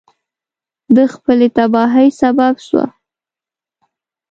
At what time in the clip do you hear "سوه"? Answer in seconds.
2.67-2.85